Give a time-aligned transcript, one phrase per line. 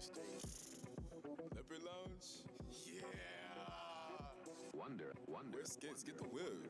[0.00, 2.24] Leopard Lounge?
[2.86, 3.02] Yeah.
[4.72, 5.58] Wonder, wonder.
[5.58, 6.02] Where's Skits?
[6.02, 6.66] Get the whip.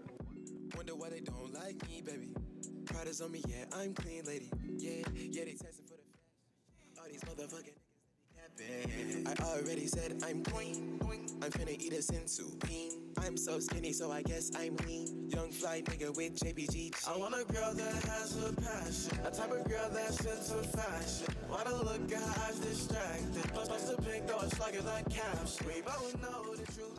[0.74, 2.30] Wonder why they don't like me, baby.
[2.86, 4.50] Pride is on me, yeah, I'm clean, lady.
[4.78, 6.98] Yeah, yeah, they testing for the flash.
[6.98, 7.79] All these motherfucking
[9.26, 11.00] I already said I'm clean.
[11.42, 12.92] I'm finna eat a senzu bean.
[13.18, 15.30] I'm so skinny, so I guess I'm lean.
[15.30, 17.08] Young fly nigga with JPG.
[17.08, 19.18] I want a girl that has a passion.
[19.24, 21.34] A type of girl that's into fashion.
[21.48, 23.52] Wanna look at her eyes distracted.
[23.55, 25.66] Plus, plus the pink though, it's like a caption.
[25.66, 26.91] We both know the truth.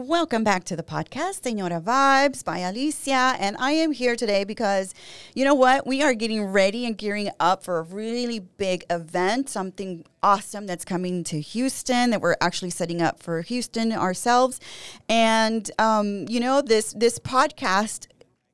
[0.00, 3.34] Welcome back to the podcast, Senora Vibes by Alicia.
[3.40, 4.94] And I am here today because,
[5.34, 5.88] you know what?
[5.88, 10.84] We are getting ready and gearing up for a really big event, something awesome that's
[10.84, 14.60] coming to Houston that we're actually setting up for Houston ourselves.
[15.08, 18.06] And, um, you know, this, this podcast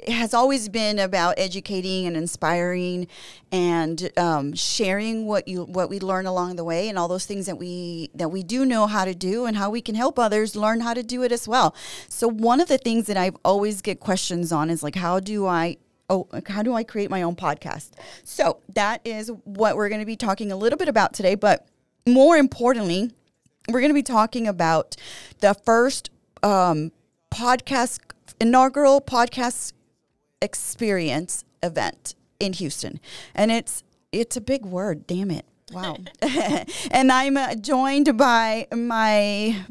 [0.09, 3.07] has always been about educating and inspiring
[3.53, 7.47] and um, sharing what you what we learn along the way and all those things
[7.47, 10.57] that we that we do know how to do and how we can help others
[10.57, 11.75] learn how to do it as well.
[12.09, 15.47] So one of the things that I always get questions on is like how do
[15.47, 15.77] I
[16.11, 17.93] oh how do I create my own podcast?
[18.25, 21.69] So that is what we're going to be talking a little bit about today, but
[22.07, 23.13] more importantly,
[23.69, 24.97] we're going to be talking about
[25.41, 26.11] the first
[26.43, 26.91] um,
[27.33, 28.01] podcast
[28.41, 29.73] inaugural podcast
[30.45, 33.01] experience event in Houston,
[33.35, 35.07] and it's it's a big word.
[35.07, 35.47] Damn it!
[35.73, 35.97] Wow.
[36.91, 39.65] and I'm uh, joined by my.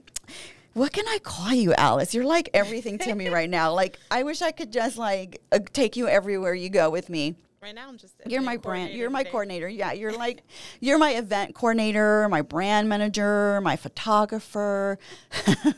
[0.74, 2.16] What can I call you, Alice?
[2.16, 3.72] You're like everything to me right now.
[3.74, 7.36] Like I wish I could just like uh, take you everywhere you go with me.
[7.64, 8.16] Right now, I'm just.
[8.28, 8.94] You're my brand.
[8.94, 9.32] You're my today.
[9.32, 9.70] coordinator.
[9.70, 10.44] Yeah, you're like,
[10.82, 15.00] you're my event coordinator, my brand manager, my photographer.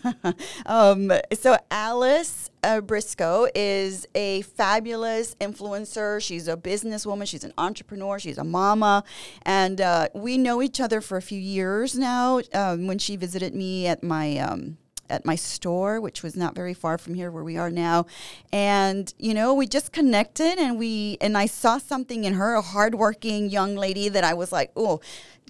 [0.66, 6.20] um, so Alice uh, Briscoe is a fabulous influencer.
[6.24, 7.28] She's a businesswoman.
[7.28, 8.18] She's an entrepreneur.
[8.18, 9.04] She's a mama,
[9.44, 12.42] and uh, we know each other for a few years now.
[12.52, 14.80] Um, when she visited me at my um,
[15.10, 18.06] at my store, which was not very far from here where we are now.
[18.52, 22.62] And, you know, we just connected and we, and I saw something in her, a
[22.62, 25.02] hardworking young lady that I was like, oh,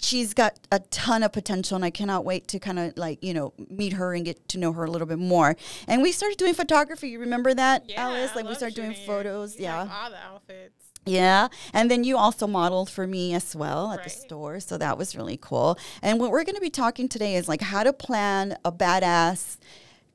[0.02, 3.34] she's got a ton of potential and I cannot wait to kind of like, you
[3.34, 5.56] know, meet her and get to know her a little bit more.
[5.88, 7.10] And we started doing photography.
[7.10, 8.36] You remember that, Yeah, Alice?
[8.36, 9.56] Like we started doing photos.
[9.56, 9.88] you Yeah.
[9.92, 10.85] all the outfits.
[11.06, 11.50] Yeah.
[11.74, 14.60] And then you also modeled for me as well at the store.
[14.60, 15.78] So that was really cool.
[16.02, 19.58] And what we're going to be talking today is like how to plan a badass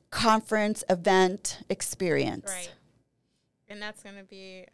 [0.09, 2.47] conference event experience.
[2.47, 2.71] Right.
[3.69, 4.65] And that's going to be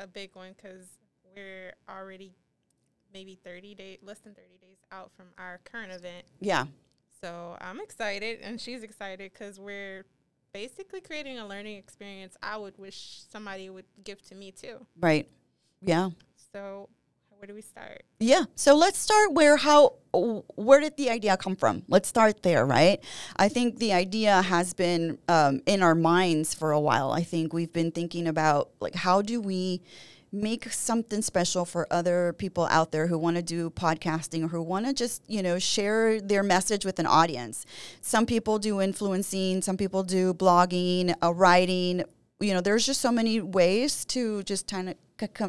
[0.00, 0.86] a big one because
[1.34, 2.34] we're already
[3.12, 6.24] maybe 30 days, less than 30 days out from our current event.
[6.40, 6.64] Yeah.
[7.20, 10.04] So I'm excited, and she's excited because we're
[10.52, 14.86] basically creating a learning experience I would wish somebody would give to me too.
[14.98, 15.28] Right.
[15.86, 16.10] Yeah.
[16.52, 16.88] So,
[17.38, 18.02] where do we start?
[18.18, 18.44] Yeah.
[18.54, 21.82] So let's start where how where did the idea come from?
[21.86, 22.98] Let's start there, right?
[23.36, 27.12] I think the idea has been um, in our minds for a while.
[27.12, 29.82] I think we've been thinking about like how do we
[30.32, 34.62] make something special for other people out there who want to do podcasting or who
[34.62, 37.66] want to just you know share their message with an audience.
[38.00, 42.02] Some people do influencing, some people do blogging, uh, writing.
[42.38, 44.96] You know, there's just so many ways to just kind of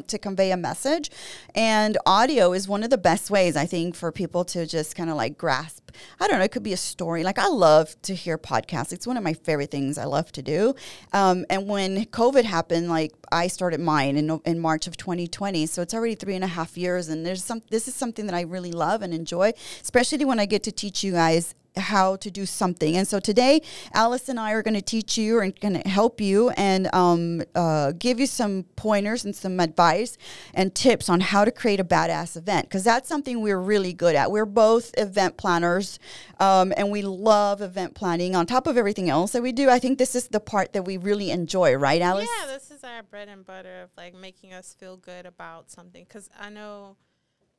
[0.06, 1.10] to convey a message.
[1.54, 5.10] And audio is one of the best ways i think for people to just kind
[5.10, 7.22] of like grasp i don't know it could be a story.
[7.22, 8.94] Like i love to hear podcasts.
[8.94, 10.74] It's one of my favorite things i love to do.
[11.12, 15.82] Um, and when covid happened like i started mine in, in march of 2020 so
[15.82, 18.40] it's already three and a half years and there's some this is something that i
[18.40, 22.46] really love and enjoy especially when i get to teach you guys how to do
[22.46, 22.96] something.
[22.96, 23.62] And so today,
[23.92, 27.42] Alice and I are going to teach you and going to help you and um,
[27.54, 30.18] uh, give you some pointers and some advice
[30.54, 34.14] and tips on how to create a badass event because that's something we're really good
[34.14, 34.30] at.
[34.30, 35.98] We're both event planners
[36.40, 39.70] um, and we love event planning on top of everything else that we do.
[39.70, 42.28] I think this is the part that we really enjoy, right, Alice?
[42.40, 46.04] Yeah, this is our bread and butter of like making us feel good about something.
[46.04, 46.96] Because I know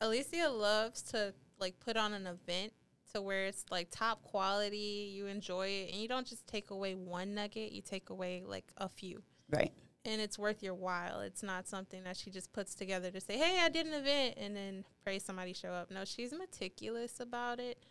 [0.01, 2.73] Alicia loves to like put on an event
[3.13, 6.95] to where it's like top quality, you enjoy it, and you don't just take away
[6.95, 9.21] one nugget, you take away like a few.
[9.49, 9.71] Right.
[10.05, 11.19] And it's worth your while.
[11.21, 14.35] It's not something that she just puts together to say, "Hey, I did an event,"
[14.37, 15.91] and then pray somebody show up.
[15.91, 17.83] No, she's meticulous about it.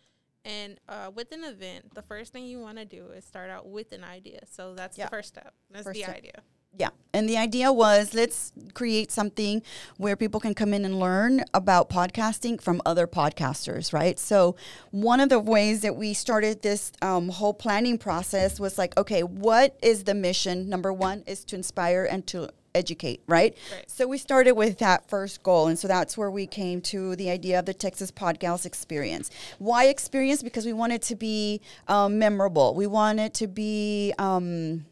[0.45, 3.67] And uh, with an event, the first thing you want to do is start out
[3.67, 4.39] with an idea.
[4.49, 5.05] So that's Yeah.
[5.05, 5.53] the first step.
[5.69, 6.15] That's First the step.
[6.17, 6.43] idea.
[6.77, 6.89] Yeah.
[7.13, 9.63] And the idea was let's create something
[9.97, 14.19] where people can come in and learn about podcasting from other podcasters, right?
[14.19, 14.55] So,
[14.91, 19.23] one of the ways that we started this um, whole planning process was like, okay,
[19.23, 20.69] what is the mission?
[20.69, 23.57] Number one is to inspire and to educate, right?
[23.73, 23.89] Right.
[23.89, 25.67] So we started with that first goal.
[25.67, 29.31] And so that's where we came to the idea of the Texas Podcast Experience.
[29.57, 30.43] Why experience?
[30.43, 32.75] Because we want it to be um, memorable.
[32.75, 34.13] We want it to be.
[34.17, 34.85] Um,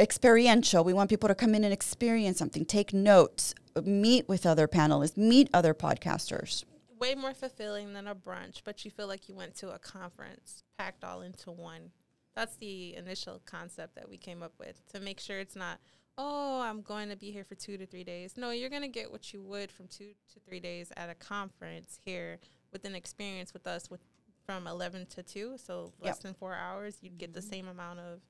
[0.00, 0.84] experiential.
[0.84, 5.16] We want people to come in and experience something, take notes, meet with other panelists,
[5.16, 6.64] meet other podcasters.
[6.98, 10.64] Way more fulfilling than a brunch, but you feel like you went to a conference
[10.78, 11.90] packed all into one.
[12.34, 15.78] That's the initial concept that we came up with to make sure it's not,
[16.16, 18.34] oh, I'm going to be here for two to three days.
[18.36, 21.14] No, you're going to get what you would from two to three days at a
[21.14, 22.38] conference here
[22.72, 24.00] with an experience with us with
[24.48, 26.20] from 11 to 2, so less Yep.
[26.20, 26.96] than four hours.
[27.02, 27.50] You'd get the mm-hmm.
[27.50, 28.20] same amount of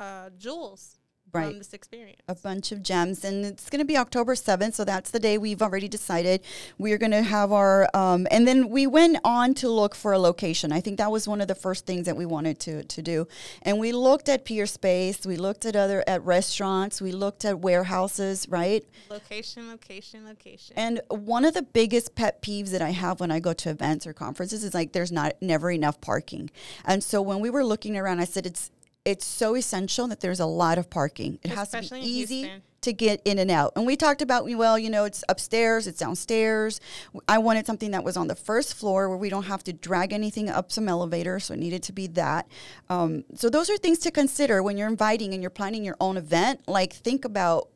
[0.00, 0.96] uh, jewels
[1.32, 1.46] Right.
[1.50, 2.18] from this experience.
[2.26, 5.38] a bunch of gems and it's going to be october 7th so that's the day
[5.38, 6.40] we've already decided
[6.76, 10.18] we're going to have our um, and then we went on to look for a
[10.18, 13.00] location i think that was one of the first things that we wanted to, to
[13.00, 13.28] do
[13.62, 17.60] and we looked at pier space we looked at other at restaurants we looked at
[17.60, 20.74] warehouses right Location, location, location.
[20.76, 24.04] and one of the biggest pet peeves that I have when I go to events
[24.04, 26.50] or conferences is like there's not never enough parking.
[26.84, 28.70] And so when we were looking around, I said it's
[29.04, 31.38] it's so essential that there's a lot of parking.
[31.42, 32.50] It has to be easy
[32.82, 33.72] to get in and out.
[33.76, 36.80] And we talked about well, you know, it's upstairs, it's downstairs.
[37.28, 40.12] I wanted something that was on the first floor where we don't have to drag
[40.12, 42.46] anything up some elevator, so it needed to be that.
[42.88, 46.16] Um, so those are things to consider when you're inviting and you're planning your own
[46.16, 46.60] event.
[46.66, 47.68] Like think about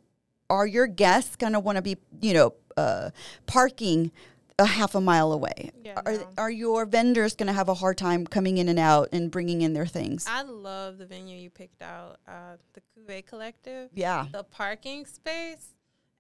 [0.50, 3.10] are your guests going to want to be, you know, uh,
[3.46, 4.10] parking
[4.58, 5.70] a half a mile away?
[5.82, 6.28] Yeah, are, no.
[6.38, 9.62] are your vendors going to have a hard time coming in and out and bringing
[9.62, 10.26] in their things?
[10.28, 13.90] I love the venue you picked out, uh, the Cuvée Collective.
[13.94, 14.26] yeah.
[14.32, 15.70] The parking space.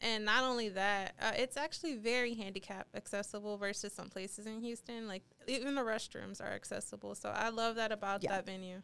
[0.00, 5.06] And not only that, uh, it's actually very handicap accessible versus some places in Houston.
[5.08, 7.14] Like even the restrooms are accessible.
[7.14, 8.32] So I love that about Yeah.
[8.32, 8.82] that venue.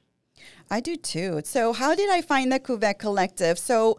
[0.70, 1.43] I do too.
[1.44, 3.58] So, how did I find the Cuvée Collective?
[3.58, 3.99] So,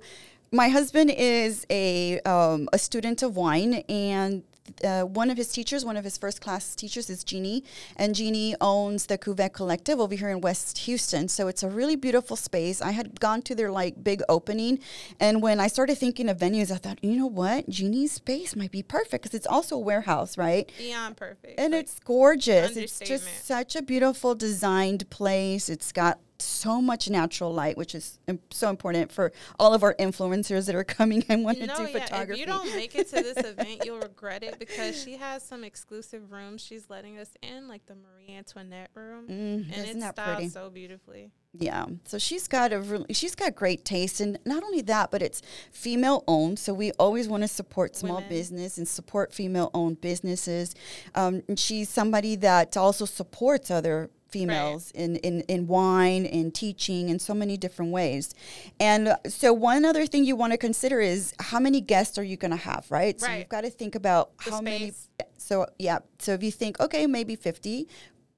[0.52, 4.44] my husband is a um, a student of wine, and
[4.84, 7.64] uh, one of his teachers, one of his first class teachers, is Jeannie,
[7.96, 11.28] and Jeannie owns the Cuvée Collective over here in West Houston.
[11.28, 12.82] So it's a really beautiful space.
[12.82, 14.80] I had gone to their like big opening,
[15.20, 18.72] and when I started thinking of venues, I thought, you know what, Jeannie's space might
[18.72, 20.72] be perfect because it's also a warehouse, right?
[20.78, 21.60] Beyond perfect.
[21.60, 22.78] And Like, it's gorgeous.
[22.78, 25.70] It's just such a beautiful designed place.
[25.70, 30.66] It's got so much natural light, which is so important for all of our influencers
[30.68, 32.34] that are coming and want to no, do yeah, photography.
[32.34, 35.64] if you don't make it to this event, you'll regret it because she has some
[35.64, 40.16] exclusive rooms she's letting us in, like the Marie Antoinette room, Mm, and it's styled
[40.38, 40.50] pretty?
[40.50, 41.32] so beautifully.
[41.54, 41.86] Yeah.
[42.06, 45.42] So she's got a really, she's got great taste, and not only that, but it's
[45.72, 46.58] female owned.
[46.60, 48.30] So we always want to support small Women.
[48.30, 50.74] business and support female owned businesses.
[51.14, 57.10] Um, and she's somebody that also supports other females in, in, in wine and teaching
[57.10, 58.34] in so many different ways.
[58.80, 62.38] And so one other thing you want to consider is how many guests are you
[62.38, 63.02] going to have, right?
[63.02, 63.22] right?
[63.22, 64.94] So you've got to think about The how many
[65.38, 67.88] so yeah so if you think okay maybe 50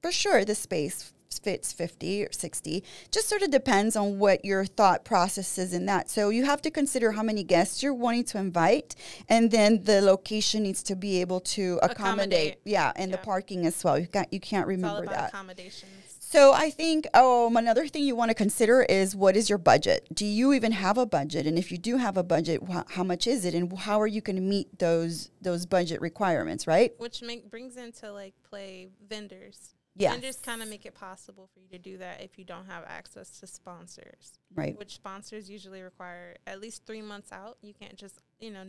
[0.02, 1.12] for sure the space
[1.44, 5.84] fits 50 or 60 just sort of depends on what your thought process is in
[5.86, 8.96] that so you have to consider how many guests you're wanting to invite
[9.28, 12.58] and then the location needs to be able to accommodate, Accommodate.
[12.64, 15.90] yeah and the parking as well you got you can't remember that accommodations.
[16.18, 20.08] so I think um, another thing you want to consider is what is your budget?
[20.12, 21.46] Do you even have a budget?
[21.46, 23.54] And if you do have a budget, wh- how much is it?
[23.54, 26.66] And how are you going to meet those those budget requirements?
[26.66, 26.92] Right?
[26.98, 29.74] which make, brings into like play vendors.
[29.96, 30.20] Yes.
[30.20, 32.84] just kind of make it possible for you to do that if you don't have
[32.86, 34.76] access to sponsors, Right.
[34.78, 37.58] which sponsors usually require at least three months out.
[37.62, 38.64] You can't just, you know,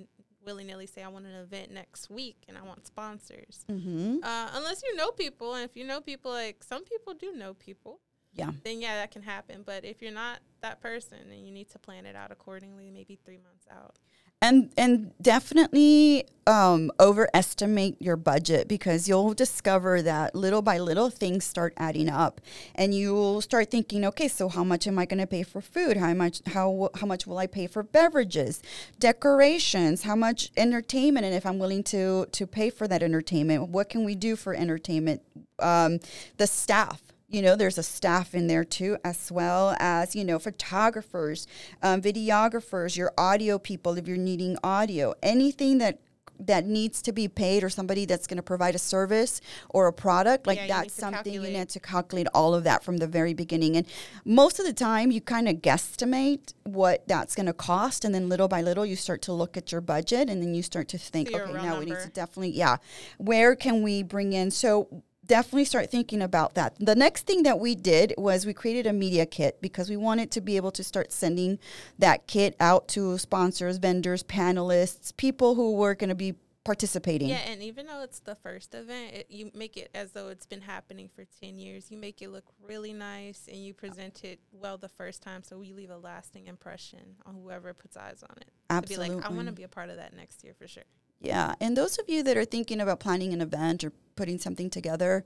[0.45, 3.65] willy nilly say, I want an event next week and I want sponsors.
[3.69, 4.17] Mm-hmm.
[4.23, 5.55] Uh, unless you know people.
[5.55, 7.99] And if you know people, like some people do know people,
[8.35, 8.51] Yeah.
[8.63, 9.63] then yeah, that can happen.
[9.65, 13.15] But if you're not that person, then you need to plan it out accordingly, maybe
[13.25, 13.95] three months out.
[14.45, 21.43] And and definitely um, overestimate your budget because you'll discover that little by little things
[21.43, 22.39] start adding up,
[22.75, 25.97] and you'll start thinking, okay, so how much am I going to pay for food?
[25.97, 28.61] How much how how much will I pay for beverages,
[28.99, 30.03] decorations?
[30.03, 31.25] How much entertainment?
[31.25, 34.53] And if I'm willing to to pay for that entertainment, what can we do for
[34.53, 35.23] entertainment?
[35.57, 35.99] Um,
[36.37, 40.37] the staff you know there's a staff in there too as well as you know
[40.37, 41.47] photographers
[41.81, 45.13] um, videographers your audio people if you're needing audio.
[45.21, 45.99] Anything that
[46.39, 49.39] that needs to be paid or somebody that's going to provide a service
[49.69, 52.97] or a product like Yeah, that's something you need to calculate all of that from
[52.97, 53.77] the very beginning.
[53.77, 53.87] And
[54.25, 58.27] most of the time you kind of guesstimate what that's going to cost and then
[58.27, 60.97] little by little you start to look at your budget and then you start to
[60.97, 62.77] think your okay now we need to definitely yeah.
[63.17, 64.51] Where can we bring in?
[64.51, 66.75] So definitely start thinking about that.
[66.79, 70.31] The next thing that we did was we created a media kit because we wanted
[70.31, 71.59] to be able to start sending
[71.99, 77.29] that kit out to sponsors, vendors, panelists, people who were going to be participating.
[77.29, 80.47] Yeah, and even though it's the first event, it, you make it as though it's
[80.47, 81.91] been happening for 10 years.
[81.91, 85.57] You make it look really nice and you present it well the first time so
[85.57, 88.49] we leave a lasting impression on whoever puts eyes on it.
[88.69, 89.05] Absolutely.
[89.05, 90.83] To be like, I want to be a part of that next year for sure.
[91.19, 91.55] Yeah.
[91.59, 95.25] And those of you that are thinking about planning an event or putting something together,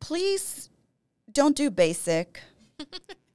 [0.00, 0.70] please
[1.32, 2.40] don't do basic.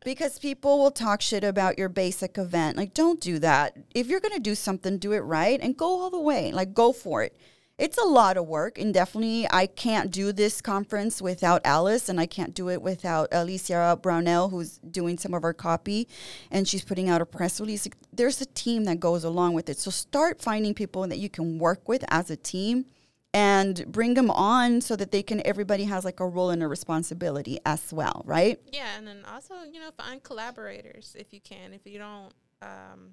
[0.08, 2.78] because people will talk shit about your basic event.
[2.78, 3.76] Like, don't do that.
[3.94, 6.54] If you're going to do something, do it right and go all the way.
[6.54, 7.38] Like, go for it.
[7.78, 12.20] It's a lot of work, and definitely I can't do this conference without Alice, and
[12.20, 16.08] I can't do it without Alicia Brownell, who's doing some of our copy,
[16.50, 17.88] and she's putting out a press release.
[18.12, 19.78] There's a team that goes along with it.
[19.78, 22.86] So start finding people that you can work with as a team
[23.32, 26.68] and bring them on so that they can everybody has like a role and a
[26.68, 31.74] responsibility as well right yeah and then also you know find collaborators if you can
[31.74, 33.12] if you don't um,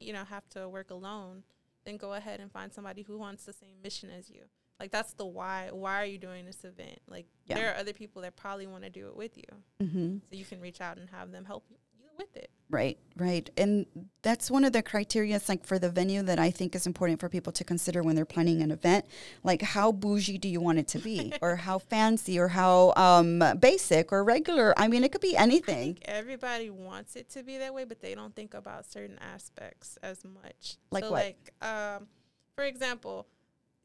[0.00, 1.42] you know have to work alone
[1.84, 4.42] then go ahead and find somebody who wants the same mission as you
[4.80, 7.54] like that's the why why are you doing this event like yeah.
[7.54, 9.44] there are other people that probably want to do it with you
[9.82, 10.16] mm-hmm.
[10.18, 11.76] so you can reach out and have them help you
[12.16, 13.48] with it Right, right.
[13.56, 13.86] And
[14.22, 17.28] that's one of the criteria like for the venue that I think is important for
[17.28, 19.04] people to consider when they're planning an event.
[19.44, 21.32] Like how bougie do you want it to be?
[21.42, 24.74] or how fancy or how um, basic or regular?
[24.76, 25.98] I mean, it could be anything.
[26.04, 30.24] everybody wants it to be that way, but they don't think about certain aspects as
[30.24, 30.78] much.
[30.90, 31.22] Like so what?
[31.22, 32.08] Like, um,
[32.56, 33.26] for example,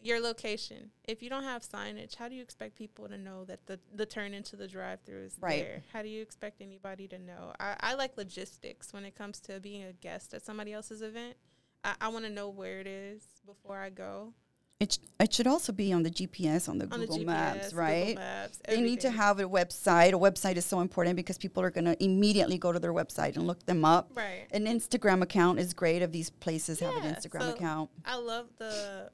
[0.01, 0.91] your location.
[1.07, 4.05] If you don't have signage, how do you expect people to know that the, the
[4.05, 5.63] turn into the drive through is right.
[5.63, 5.83] there?
[5.91, 7.53] How do you expect anybody to know?
[7.59, 11.35] I, I like logistics when it comes to being a guest at somebody else's event.
[11.83, 14.33] I, I want to know where it is before I go.
[14.79, 17.25] It, sh- it should also be on the GPS, on the, on Google, the GPS,
[17.25, 18.07] Maps, right?
[18.07, 20.09] Google Maps, they need to have a website.
[20.09, 23.35] A website is so important because people are going to immediately go to their website
[23.35, 24.11] and look them up.
[24.15, 24.45] Right.
[24.51, 27.89] An Instagram account is great if these places yeah, have an Instagram so account.
[28.05, 29.11] I love the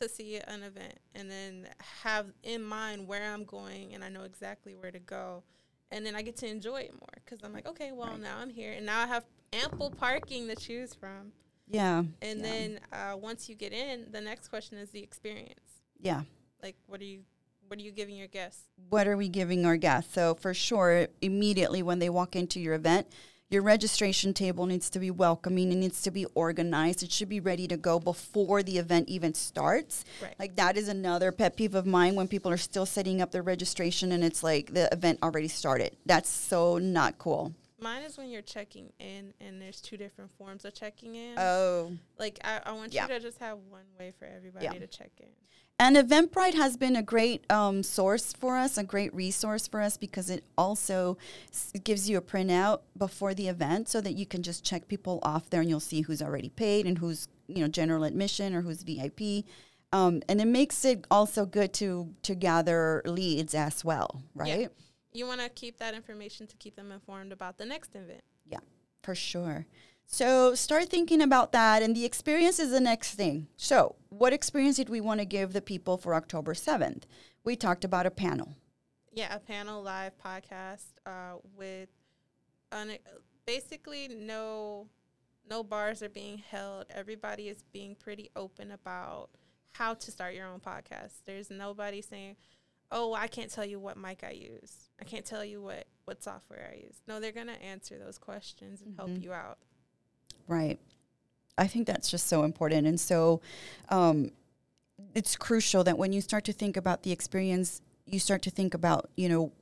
[0.00, 1.68] to see an event and then
[2.02, 5.42] have in mind where I'm going and I know exactly where to go.
[5.92, 8.20] And then I get to enjoy it more because I'm like, okay, well, right.
[8.20, 11.32] now I'm here and now I have ample parking to choose from.
[11.68, 12.04] Yeah.
[12.22, 12.46] And yeah.
[12.46, 15.82] then uh, once you get in, the next question is the experience.
[16.00, 16.22] Yeah.
[16.62, 17.20] Like, what are you
[17.68, 18.64] what are you giving your guests?
[18.88, 20.12] What are we giving our guests?
[20.12, 23.06] So for sure, immediately when they walk into your event,
[23.50, 25.72] your registration table needs to be welcoming.
[25.72, 27.02] It needs to be organized.
[27.02, 30.04] It should be ready to go before the event even starts.
[30.22, 30.36] Right.
[30.38, 33.42] Like that is another pet peeve of mine when people are still setting up their
[33.42, 35.96] registration and it's like the event already started.
[36.06, 37.52] That's so not cool.
[37.80, 41.36] Mine is when you're checking in and there's two different forms of checking in.
[41.36, 41.92] Oh.
[42.18, 43.02] Like I, I want yeah.
[43.02, 44.72] you to just have one way for everybody yeah.
[44.74, 45.26] to check in.
[45.80, 49.96] And Eventbrite has been a great um, source for us, a great resource for us
[49.96, 51.16] because it also
[51.50, 55.20] s- gives you a printout before the event so that you can just check people
[55.22, 58.60] off there and you'll see who's already paid and who's you know general admission or
[58.60, 59.46] who's VIP.
[59.90, 64.60] Um, and it makes it also good to to gather leads as well, right?
[64.60, 64.68] Yeah.
[65.14, 68.20] You want to keep that information to keep them informed about the next event.
[68.46, 68.60] Yeah,
[69.02, 69.64] for sure.
[70.12, 73.46] So start thinking about that, and the experience is the next thing.
[73.56, 77.04] So, what experience did we want to give the people for October 7th?
[77.44, 78.56] We talked about a panel.
[79.12, 81.90] Yeah, a panel live podcast uh, with
[82.72, 82.98] un-
[83.46, 84.88] basically no
[85.48, 86.86] no bars are being held.
[86.90, 89.30] Everybody is being pretty open about
[89.74, 91.22] how to start your own podcast.
[91.24, 92.34] There's nobody saying,
[92.90, 94.90] "Oh, I can't tell you what mic I use.
[95.00, 98.82] I can't tell you what what software I use." No, they're gonna answer those questions
[98.82, 99.12] and mm-hmm.
[99.12, 99.58] help you out.
[100.50, 100.80] Right.
[101.56, 102.86] I think that's just so important.
[102.86, 103.40] And so
[103.88, 104.32] um,
[105.14, 108.74] it's crucial that when you start to think about the experience, you start to think
[108.74, 109.52] about, you know,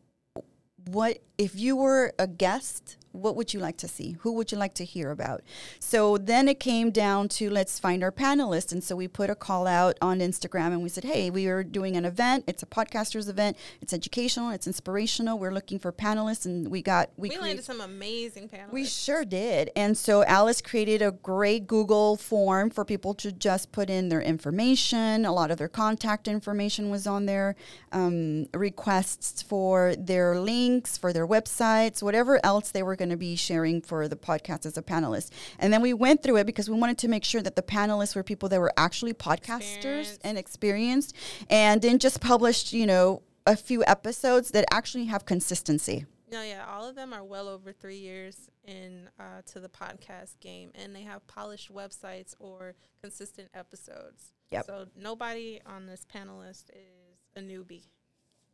[0.87, 4.17] what if you were a guest what would you like to see?
[4.21, 5.43] Who would you like to hear about?
[5.81, 8.73] So then it came down to let's find our panelists.
[8.73, 11.65] And so we put a call out on Instagram and we said, hey, we are
[11.65, 12.45] doing an event.
[12.47, 13.57] It's a podcasters event.
[13.81, 14.50] It's educational.
[14.50, 15.38] It's inspirational.
[15.38, 16.47] We're looking for panelists.
[16.47, 18.73] And we got, we, we landed some amazing panelists.
[18.73, 19.71] We sure did.
[19.75, 24.23] And so Alice created a great Google form for people to just put in their
[24.23, 25.25] information.
[25.25, 27.57] A lot of their contact information was on there,
[27.93, 33.37] um, requests for their links, for their websites, whatever else they were going to be
[33.37, 35.31] sharing for the podcast as a panelist.
[35.59, 38.14] And then we went through it because we wanted to make sure that the panelists
[38.14, 41.14] were people that were actually podcasters and experienced
[41.49, 46.05] and then just published, you know, a few episodes that actually have consistency.
[46.31, 50.38] No, yeah, all of them are well over three years in uh, to the podcast
[50.40, 54.35] game, and they have polished websites or consistent episodes.
[54.50, 54.67] Yep.
[54.67, 57.85] So nobody on this panelist is a newbie.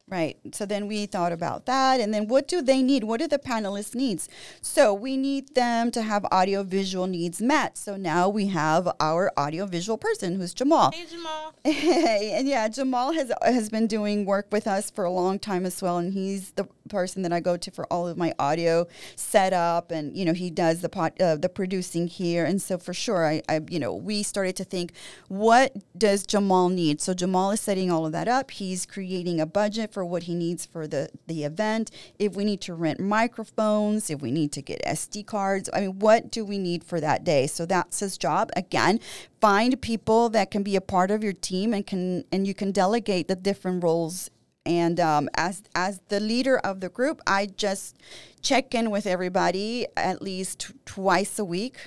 [0.06, 0.36] Right.
[0.52, 1.98] So then we thought about that.
[1.98, 3.04] And then what do they need?
[3.04, 4.28] What do the panelists needs?
[4.60, 7.78] So we need them to have audio visual needs met.
[7.78, 10.92] So now we have our audio visual person who's Jamal.
[10.92, 11.54] Hey Jamal.
[11.64, 15.80] and yeah, Jamal has has been doing work with us for a long time as
[15.80, 18.86] well, and he's the person that I go to for all of my audio
[19.16, 22.94] setup, and you know he does the pot, uh, the producing here, and so for
[22.94, 24.92] sure, I, I you know we started to think,
[25.28, 27.00] what does Jamal need?
[27.00, 28.50] So Jamal is setting all of that up.
[28.50, 31.90] He's creating a budget for what he needs for the the event.
[32.18, 35.98] If we need to rent microphones, if we need to get SD cards, I mean,
[35.98, 37.46] what do we need for that day?
[37.46, 38.50] So that's his job.
[38.56, 39.00] Again,
[39.40, 42.72] find people that can be a part of your team and can and you can
[42.72, 44.30] delegate the different roles
[44.66, 47.96] and um, as as the leader of the group i just
[48.42, 51.78] check in with everybody at least twice a week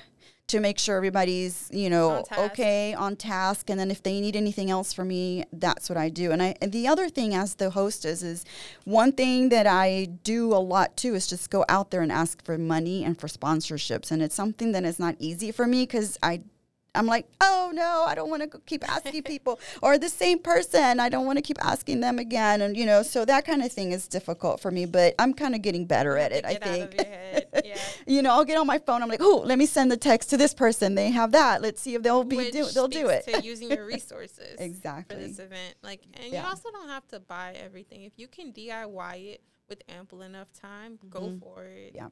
[0.47, 3.69] to make sure everybody's you know On okay on task.
[3.69, 6.31] And then if they need anything else from me that's what i do.
[6.31, 8.45] And i and the other thing as the hostess is
[8.85, 12.43] one thing that i do a lot too is just go out there and ask
[12.43, 14.09] for money and for sponsorships.
[14.09, 16.41] And it's something that is not easy for me because i
[16.97, 20.99] I'm like, oh no, I don't want to keep asking people, or the same person,
[20.99, 23.71] I don't want to keep asking them again, and you know, so that kind of
[23.71, 24.85] thing is difficult for me.
[24.85, 26.45] But I'm kind of getting better at it.
[26.45, 26.93] I think.
[26.93, 27.43] of your head.
[27.65, 27.75] Yeah.
[28.05, 29.01] you know, I'll get on my phone.
[29.01, 30.95] I'm like, oh, let me send the text to this person.
[30.95, 31.61] They have that.
[31.61, 32.65] Let's see if they'll be Which do.
[32.65, 33.25] They'll do it.
[33.25, 35.15] To using your resources Exactly.
[35.21, 36.43] for this event, like, and Yeah.
[36.43, 38.03] you also don't have to buy everything.
[38.03, 41.93] If you can DIY it with ample enough time, go for it.
[41.93, 41.97] Mm-hmm.
[41.97, 42.07] Yeah,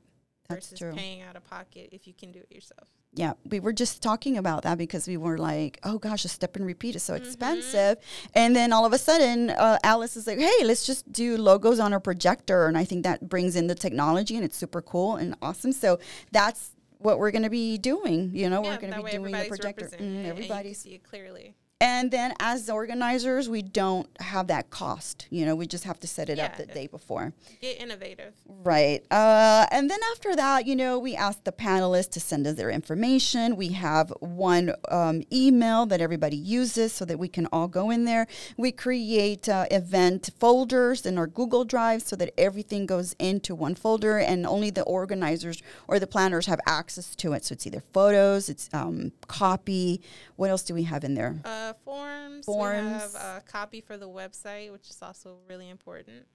[0.47, 0.93] that's versus true.
[0.93, 2.87] paying out of pocket if you can do it yourself.
[3.13, 6.57] Yeah, we were just talking about that because we were like, oh gosh, a step
[6.57, 7.97] and repeat is so expensive.
[8.33, 11.79] And then all of a sudden, uh, Alice is like, hey, let's just do logos
[11.79, 12.67] on a projector.
[12.67, 15.71] And I think that brings in the technology and it's super cool and awesome.
[15.71, 15.99] So
[16.33, 18.31] that's what we're going to be doing.
[18.33, 19.85] You know, we're going to be doing the projector.
[19.85, 21.55] Mm, and you can everybody's see it clearly.
[21.81, 25.27] And then as organizers, we don't have that cost.
[25.29, 27.33] You know, we just have to set it up the day before.
[27.59, 28.33] Get innovative.
[28.47, 29.03] Right.
[29.11, 32.69] Uh, and then after that, you know, we ask the panelists to send us their
[32.69, 33.57] information.
[33.57, 38.05] We have one um, email that everybody uses so that we can all go in
[38.05, 38.27] there.
[38.55, 43.75] We create uh, event folders in our Google Drive so that everything goes into one
[43.75, 47.43] folder and only the organizers or the planners have access to it.
[47.43, 50.01] So it's either photos, it's um, copy.
[50.37, 51.35] What else do we have in there?
[51.43, 52.45] Uh, forms.
[52.45, 52.83] Forms.
[52.83, 56.25] We have a copy for the website, which is also really important.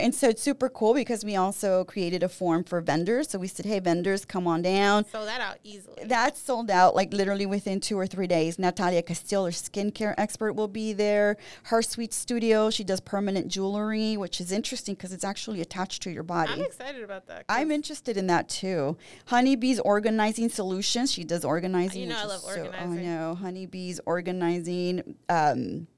[0.00, 3.30] And so it's super cool because we also created a form for vendors.
[3.30, 5.04] So we said, hey, vendors, come on down.
[5.06, 6.04] So that out easily.
[6.04, 8.60] That's sold out like literally within two or three days.
[8.60, 11.36] Natalia Castillo, our skincare expert, will be there.
[11.64, 16.10] Her sweet studio, she does permanent jewelry, which is interesting because it's actually attached to
[16.12, 16.52] your body.
[16.52, 17.44] I'm excited about that.
[17.48, 18.96] I'm interested in that too.
[19.26, 21.10] Honeybee's organizing solutions.
[21.10, 22.02] She does organizing.
[22.02, 22.98] You know I love so- organizing.
[23.00, 23.34] I know.
[23.34, 25.16] Honeybee's organizing.
[25.28, 25.88] Um,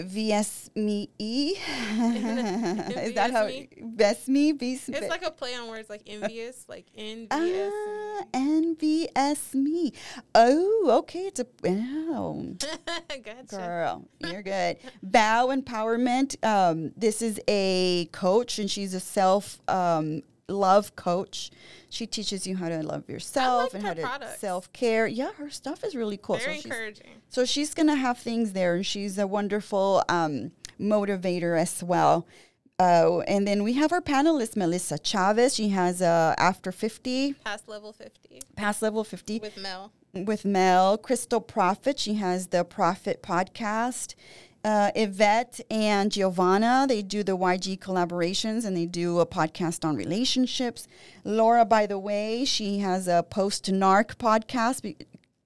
[0.00, 1.54] VS me E.
[1.56, 4.52] Is that how VS me?
[4.52, 4.96] VS me?
[4.96, 7.72] It's like a play on words, like envious, like envious.
[7.72, 9.92] Ah, NVS me.
[10.36, 11.26] Oh, okay.
[11.26, 12.54] It's a oh,
[13.08, 13.56] gotcha.
[13.56, 14.04] girl.
[14.20, 14.76] You're good.
[15.02, 16.44] Bow Empowerment.
[16.46, 21.50] Um, this is a coach, and she's a self um, love coach.
[21.90, 24.40] She teaches you how to love yourself and how to products.
[24.40, 25.06] self care.
[25.06, 26.36] Yeah, her stuff is really cool.
[26.36, 27.06] Very so she's, encouraging.
[27.28, 32.26] so she's gonna have things there, and she's a wonderful um, motivator as well.
[32.80, 35.54] Uh, and then we have our panelist Melissa Chavez.
[35.54, 39.92] She has a after fifty Past level 50 past level fifty with Mel.
[40.14, 41.98] with Mel, Crystal Prophet.
[41.98, 44.14] She has the Prophet podcast.
[44.64, 49.96] Uh, Yvette and Giovanna, they do the YG collaborations and they do a podcast on
[49.96, 50.88] relationships.
[51.24, 54.96] Laura, by the way, she has a post narc podcast be-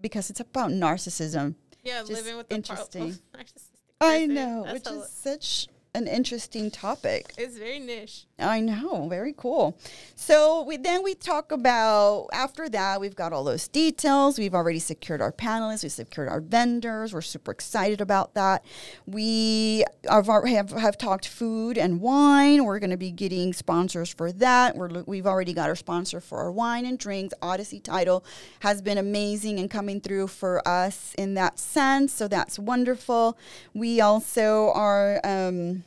[0.01, 1.55] because it's about narcissism.
[1.85, 3.18] Yeah, Just living with the interesting.
[3.35, 7.35] narcissistic I know, That's which is such an interesting topic.
[7.37, 8.24] It's very niche.
[8.38, 9.78] I know, very cool.
[10.16, 14.38] So we then we talk about after that we've got all those details.
[14.38, 17.12] We've already secured our panelists, we've secured our vendors.
[17.12, 18.64] We're super excited about that.
[19.07, 22.64] We have have, have talked food and wine.
[22.64, 24.74] We're going to be getting sponsors for that.
[24.74, 27.35] We're, we've already got our sponsor for our wine and drinks.
[27.42, 28.24] Odyssey title
[28.61, 32.14] has been amazing and coming through for us in that sense.
[32.14, 33.37] So that's wonderful.
[33.74, 35.20] We also are.
[35.22, 35.82] Um,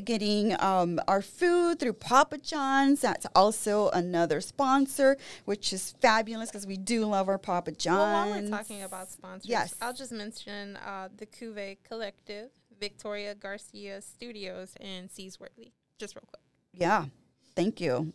[0.00, 3.00] getting um, our food through Papa John's.
[3.00, 7.98] That's also another sponsor, which is fabulous because we do love our Papa John's.
[7.98, 9.74] Well, while we're talking about sponsors, Yes.
[9.80, 15.72] I'll just mention uh, the Cuvée Collective, Victoria Garcia Studios, and Seasworthy.
[15.98, 16.42] Just real quick.
[16.72, 17.06] Yeah,
[17.54, 18.12] thank you.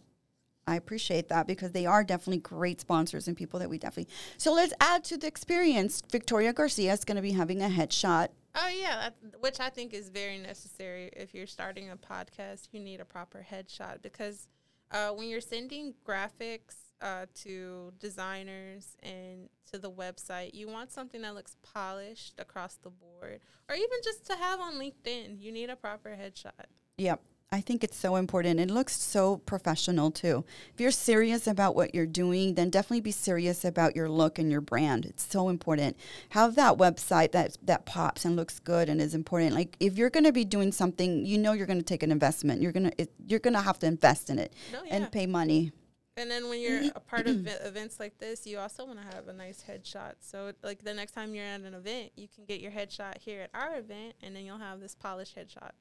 [0.67, 4.13] I appreciate that because they are definitely great sponsors and people that we definitely.
[4.37, 6.03] So let's add to the experience.
[6.11, 9.09] Victoria Garcia is going to be having a headshot Oh yeah,
[9.39, 12.67] which I think is very necessary if you're starting a podcast.
[12.71, 14.47] You need a proper headshot because
[14.91, 21.21] uh, when you're sending graphics uh, to designers and to the website, you want something
[21.21, 25.41] that looks polished across the board, or even just to have on LinkedIn.
[25.41, 26.65] You need a proper headshot.
[26.97, 27.21] Yep.
[27.53, 28.61] I think it's so important.
[28.61, 30.45] It looks so professional too.
[30.73, 34.49] If you're serious about what you're doing, then definitely be serious about your look and
[34.49, 35.05] your brand.
[35.05, 35.97] It's so important.
[36.29, 39.53] Have that website that that pops and looks good and is important.
[39.53, 42.11] Like if you're going to be doing something, you know you're going to take an
[42.11, 42.61] investment.
[42.61, 44.95] You're going to you're going to have to invest in it No, yeah.
[44.95, 45.73] and pay money.
[46.15, 49.27] And then when you're a part of events like this, you also want to have
[49.27, 50.13] a nice headshot.
[50.21, 53.41] So like the next time you're at an event, you can get your headshot here
[53.41, 55.71] at our event, and then you'll have this polished headshot.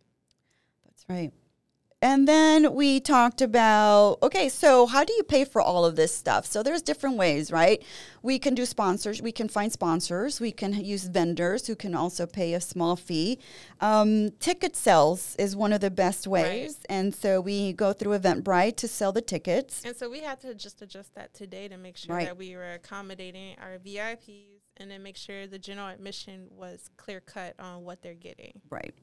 [0.84, 1.32] That's right.
[2.02, 6.14] And then we talked about okay, so how do you pay for all of this
[6.14, 6.46] stuff?
[6.46, 7.82] So there's different ways, right?
[8.22, 12.26] We can do sponsors, we can find sponsors, we can use vendors who can also
[12.26, 13.38] pay a small fee.
[13.80, 18.76] Um, ticket sales is one of the best ways, and so we go through Eventbrite
[18.76, 19.84] to sell the tickets.
[19.84, 22.26] And so we had to just adjust that today to make sure Right.
[22.26, 27.20] that we were accommodating our VIPs and then make sure the general admission was clear
[27.20, 28.62] cut on what they're getting.
[28.70, 28.94] Right.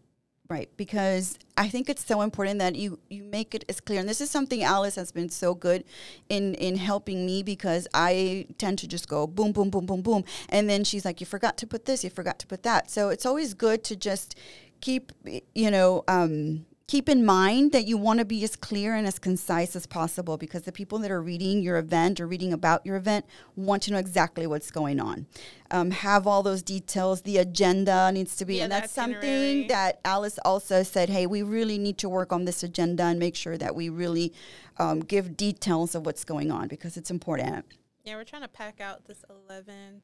[0.50, 4.00] Right, because I think it's so important that you you make it as clear.
[4.00, 5.84] And this is something Alice has been so good
[6.30, 10.24] in in helping me because I tend to just go boom, boom, boom, boom, boom,
[10.48, 12.02] and then she's like, "You forgot to put this.
[12.02, 14.38] You forgot to put that." So it's always good to just
[14.80, 15.12] keep
[15.54, 19.20] you know um, keep in mind that you want to be as clear and as
[19.20, 22.96] concise as possible because the people that are reading your event or reading about your
[22.96, 23.26] event
[23.58, 25.28] want to know exactly what's going on.
[25.70, 27.24] Um, have all those details.
[27.24, 29.68] The agenda needs to be, Yeah, and that's something itinerary.
[29.68, 33.36] that Alice also said, hey, we really need to work on this agenda and make
[33.36, 34.32] sure that we really
[34.78, 37.66] um, give details of what's going on because it's important.
[38.06, 40.04] Yeah, we're trying to pack out this 11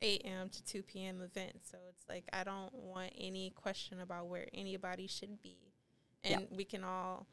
[0.00, 0.48] a.m.
[0.48, 1.20] to 2 p.m.
[1.20, 1.60] event.
[1.70, 5.71] So it's like I don't want any question about where anybody should be.
[6.24, 7.26] And we can all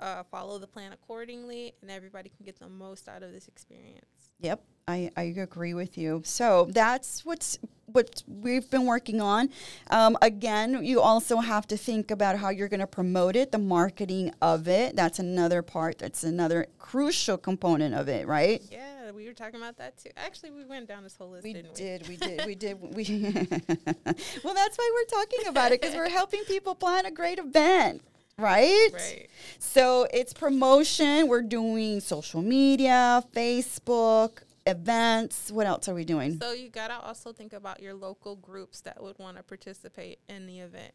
[0.00, 4.30] uh, follow the plan accordingly, and everybody can get the most out of this experience.
[4.40, 6.22] Yep, I, I agree with you.
[6.24, 9.50] So that's what's what we've been working on.
[9.88, 13.58] Um, again, you also have to think about how you're going to promote it, the
[13.58, 14.96] marketing of it.
[14.96, 15.98] That's another part.
[15.98, 18.62] That's another crucial component of it, right?
[18.70, 20.10] Yeah, we were talking about that too.
[20.16, 21.76] Actually, we went down this whole list, We didn't we?
[21.76, 22.80] did, we did, we did.
[22.80, 23.04] We
[24.44, 28.02] well, that's why we're talking about it because we're helping people plan a great event,
[28.38, 28.88] right?
[28.92, 29.28] Right.
[29.58, 31.28] So it's promotion.
[31.28, 35.50] We're doing social media, Facebook, events.
[35.50, 36.38] What else are we doing?
[36.40, 40.46] So you gotta also think about your local groups that would want to participate in
[40.46, 40.92] the event.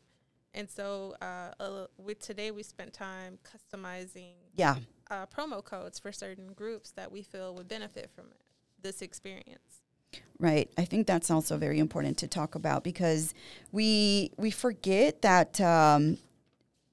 [0.54, 4.78] And so uh, uh, we, today we spent time customizing Yeah.
[5.12, 8.42] uh, promo codes for certain groups that we feel would benefit from it,
[8.82, 9.82] this experience.
[10.40, 10.72] Right.
[10.78, 13.34] I think that's also very important to talk about because
[13.72, 16.18] we we forget that um,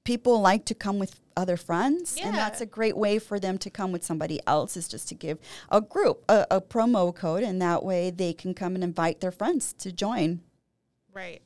[0.07, 3.69] people like to come with other friends, and that's a great way for them to
[3.69, 5.37] come with somebody else is just to give
[5.69, 9.33] a group a, a promo code, and that way they can come and invite their
[9.33, 10.39] friends to join.
[11.13, 11.41] Right.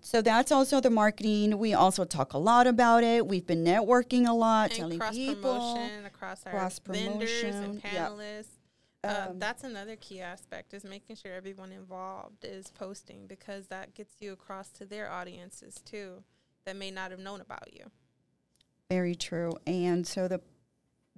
[0.00, 1.58] So that's also the marketing.
[1.58, 3.26] We also talk a lot about it.
[3.26, 5.58] We've been networking a lot, And telling cross people.
[5.58, 8.10] promotion across our cross vendors and promotion, yep.
[8.12, 8.46] panelists.
[9.02, 13.94] Uh, Um, that's another key aspect is making sure everyone involved is posting because that
[13.94, 16.22] gets you across to their audiences too
[16.66, 17.84] that may not have known about you.
[18.90, 19.52] Very true.
[19.66, 20.40] And so the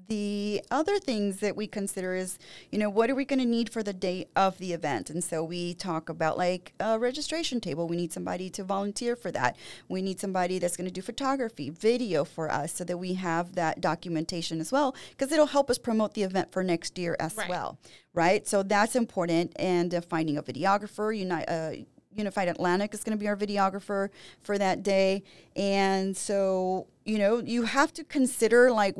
[0.06, 2.38] the other things that we consider is,
[2.70, 5.10] you know, what are we going to need for the day of the event?
[5.10, 7.88] And so we talk about like a registration table.
[7.88, 9.56] We need somebody to volunteer for that.
[9.88, 13.56] We need somebody that's going to do photography, video for us so that we have
[13.56, 17.34] that documentation as well because it'll help us promote the event for next year as
[17.36, 17.48] Right.
[17.48, 17.76] well.
[18.14, 18.46] Right?
[18.46, 21.84] So that's important and uh, finding a videographer, Uni- uh,
[22.18, 24.10] Unified Atlantic is going to be our videographer
[24.42, 25.22] for that day.
[25.56, 28.96] And so, you know, you have to consider like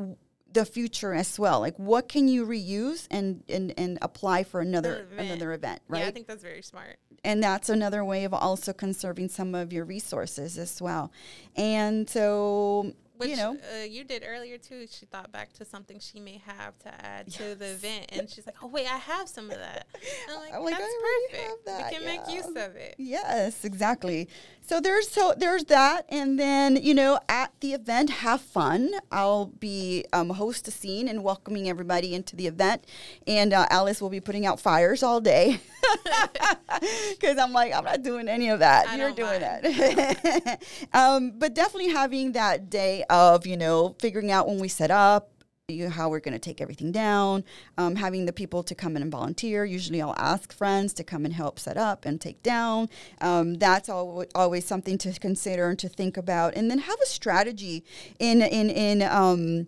[0.53, 1.61] the future as well.
[1.61, 5.29] Like what can you reuse and and, and apply for another event.
[5.31, 6.01] another event, right?
[6.01, 6.97] Yeah, I think that's very smart.
[7.23, 11.13] and that's another way of also conserving some of your resources as well.
[11.57, 14.87] And so, Which you know, uh, you did earlier too.
[14.89, 18.47] She thought back to something she may have to add to the event, and she's
[18.47, 21.67] like, "Oh wait, I have some of that." And I'm like, I'm "That's "I perfect.
[21.67, 24.29] that, we can make use of it." Yes, exactly.
[24.69, 28.91] So there's so there's that, and then you know at the event, have fun.
[29.11, 32.85] I'll be um, host a scene and welcoming everybody into the event,
[33.27, 35.63] and uh, Alice will be putting out fires all day
[37.13, 38.89] because I'm like I'm not doing any of that.
[38.89, 40.63] I You're doing that.
[40.93, 45.31] um, but definitely having that day of you know figuring out when we set up.
[45.71, 47.45] You how we're going to take everything down,
[47.77, 49.67] um, having the people to come in and volunteer.
[49.67, 52.89] Usually, I'll ask friends to come and help set up and take down.
[53.21, 57.07] Um, that's al- always something to consider and to think about, and then have a
[57.07, 57.85] strategy
[58.19, 59.03] in in in.
[59.03, 59.67] Um,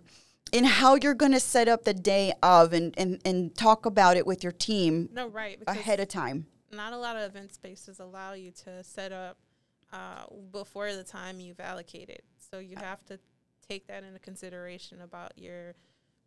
[0.53, 4.17] in how you're going to set up the day of and, and, and talk about
[4.17, 5.63] it with your team No, right.
[5.69, 6.47] Ahead of time.
[6.73, 9.37] not a lot of event spaces allow you to set up
[9.93, 12.23] uh, before the time you've allocated.
[12.51, 13.21] So you have to
[13.69, 15.77] take that into consideration about your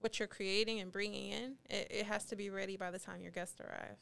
[0.03, 1.53] what you're creating and bringing in.
[1.69, 3.97] It, it has to be ready by the time your guests arrive.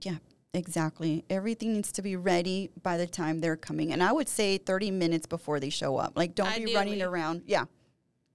[0.00, 0.16] Yeah,
[0.54, 1.24] exactly.
[1.30, 3.92] Everything needs to be ready by the time they're coming.
[3.92, 6.14] And I would say 30 minutes before they show up.
[6.16, 7.42] Like, don't be running around.
[7.46, 7.66] Yeah,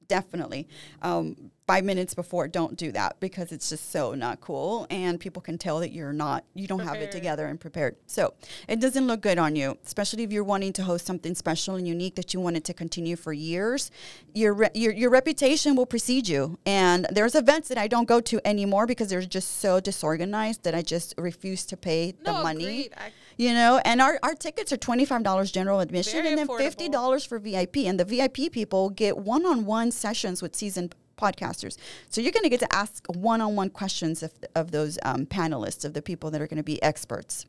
[0.07, 0.67] definitely.
[1.01, 4.85] Um, five minutes before, don't do that because it's just so not cool.
[4.89, 7.95] And people can tell that you're not, you don't have it together and prepared.
[8.07, 8.33] So
[8.67, 11.87] it doesn't look good on you, especially if you're wanting to host something special and
[11.87, 13.89] unique that you want it to continue for years.
[14.33, 16.59] Your, re- your, your reputation will precede you.
[16.65, 20.75] And there's events that I don't go to anymore because they're just so disorganized that
[20.75, 22.89] I just refuse to pay the money.
[22.97, 26.91] I, you know and our, our tickets are $25 general admission Very and then affordable.
[26.91, 31.77] $50 for vip and the vip people get one-on-one sessions with seasoned podcasters
[32.09, 35.93] so you're going to get to ask one-on-one questions of, of those um, panelists of
[35.93, 37.45] the people that are going to be experts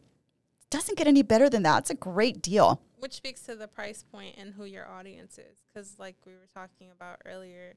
[0.71, 4.05] doesn't get any better than that it's a great deal which speaks to the price
[4.13, 5.59] point and who your audience is.
[5.67, 7.75] Because, like we were talking about earlier,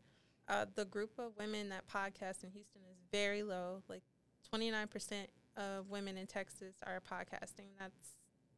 [0.48, 3.82] uh, the group of women that podcast in Houston is very low.
[3.90, 4.04] Like
[4.54, 5.26] 29%
[5.58, 7.70] of women in Texas are podcasting.
[7.80, 8.12] That's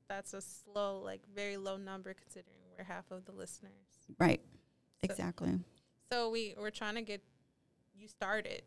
[0.09, 3.71] that's a slow, like very low number considering we're half of the listeners.
[4.19, 4.41] right
[5.01, 5.59] So- exactly
[6.11, 7.21] So we we're trying to get
[7.95, 8.61] you started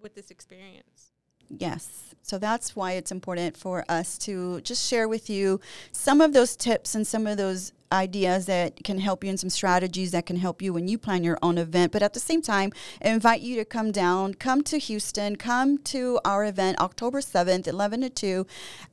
[0.00, 1.12] with this experience.
[1.48, 2.14] Yes.
[2.22, 6.54] So that's why it's important for us to just share with you some of those
[6.54, 10.36] tips and some of those ideas that can help you and some strategies that can
[10.36, 11.92] help you when you plan your own event.
[11.92, 16.20] But at the same time, invite you to come down, come to Houston, come to
[16.24, 18.46] our event October 7th, 11 to 2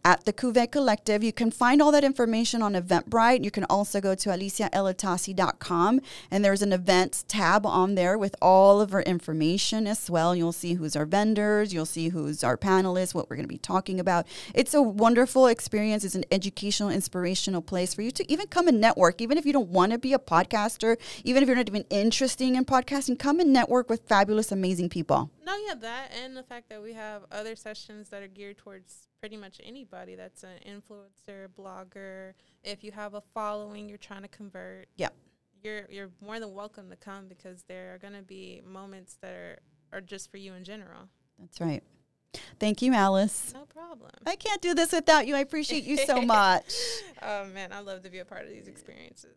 [0.04, 1.24] at the Cuvée Collective.
[1.24, 3.44] You can find all that information on Eventbrite.
[3.44, 8.82] You can also go to aliciaelatasi.com and there's an events tab on there with all
[8.82, 10.36] of our information as well.
[10.36, 13.58] You'll see who's our vendors, you'll see who's our panelists, what we're going to be
[13.58, 14.26] talking about.
[14.54, 16.04] It's a wonderful experience.
[16.04, 19.22] It's an educational, inspirational place for you to even come and network.
[19.22, 22.56] Even if you don't want to be a podcaster, even if you're not even interesting
[22.56, 25.30] in podcasting, come and network with fabulous, amazing people.
[25.46, 29.10] No, yeah, that and the fact that we have other sessions that are geared towards
[29.20, 32.34] pretty much anybody that's an influencer, blogger.
[32.64, 35.10] If you have a following you're trying to convert, Yeah.
[35.64, 39.34] you're you're more than welcome to come because there are going to be moments that
[39.34, 39.60] are
[39.92, 41.04] are just for you in general.
[41.40, 41.84] That's right.
[42.60, 43.52] Thank you, Alice.
[43.54, 44.12] No problem.
[44.26, 45.36] I can't do this without you.
[45.36, 46.74] I appreciate you so much.
[47.22, 49.32] Oh man, I love to be a part of these experiences.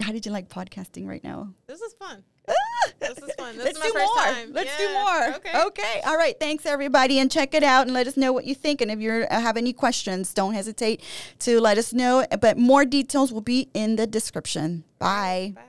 [0.00, 1.52] How did you like podcasting right now?
[1.66, 2.24] This is fun.
[3.00, 3.56] This is fun.
[3.56, 4.24] This Let's is my do first more.
[4.24, 4.52] time.
[4.52, 5.34] Let's do more.
[5.36, 5.62] Okay.
[5.66, 6.00] Okay.
[6.06, 6.38] All right.
[6.38, 8.80] Thanks, everybody, and check it out and let us know what you think.
[8.80, 11.02] And if you uh, have any questions, don't hesitate
[11.40, 12.24] to let us know.
[12.40, 14.84] But more details will be in the description.
[14.98, 15.52] Bye.
[15.54, 15.62] Bye.